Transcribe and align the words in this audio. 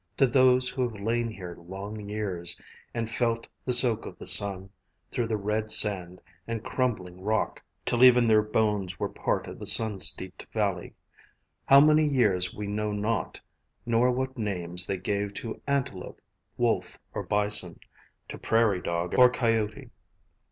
To 0.17 0.25
those 0.25 0.67
who 0.69 0.89
have 0.89 0.99
lain 0.99 1.29
here 1.29 1.55
long 1.59 2.09
years 2.09 2.59
And 2.91 3.07
felt 3.07 3.47
the 3.65 3.71
soak 3.71 4.07
of 4.07 4.17
the 4.17 4.25
sun 4.25 4.71
Through 5.11 5.27
the 5.27 5.37
red 5.37 5.71
sand 5.71 6.21
and 6.47 6.63
crumbling 6.63 7.21
rock, 7.21 7.61
Till 7.85 8.03
even 8.03 8.27
their 8.27 8.41
bones 8.41 8.99
were 8.99 9.07
part 9.09 9.45
of 9.45 9.59
the 9.59 9.65
sun 9.67 9.99
steeped 9.99 10.47
valley; 10.55 10.95
How 11.67 11.81
many 11.81 12.03
years 12.03 12.51
we 12.51 12.65
know 12.65 12.91
not, 12.91 13.41
nor 13.85 14.09
what 14.09 14.39
names 14.39 14.87
They 14.87 14.97
gave 14.97 15.35
to 15.35 15.61
antelope, 15.67 16.19
wolf, 16.57 16.97
or 17.13 17.21
bison. 17.21 17.79
To 18.29 18.39
prairie 18.39 18.81
dog 18.81 19.13
or 19.19 19.29
coyote. 19.29 19.91